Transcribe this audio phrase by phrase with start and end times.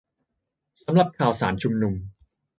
[0.85, 1.93] สำหรับข่าวสารชุมนุม